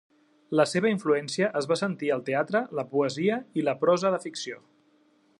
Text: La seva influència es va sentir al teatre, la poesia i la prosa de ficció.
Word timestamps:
La 0.59 0.63
seva 0.69 0.87
influència 0.91 1.49
es 1.59 1.67
va 1.71 1.77
sentir 1.81 2.09
al 2.15 2.23
teatre, 2.29 2.61
la 2.79 2.85
poesia 2.95 3.37
i 3.61 3.65
la 3.67 3.75
prosa 3.83 4.13
de 4.15 4.21
ficció. 4.25 4.59